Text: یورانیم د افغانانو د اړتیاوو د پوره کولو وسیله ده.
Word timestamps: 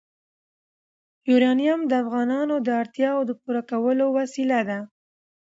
یورانیم 1.29 1.81
د 1.87 1.91
افغانانو 2.03 2.55
د 2.65 2.67
اړتیاوو 2.81 3.27
د 3.29 3.31
پوره 3.41 3.61
کولو 3.71 4.05
وسیله 4.17 4.59
ده. 4.69 4.79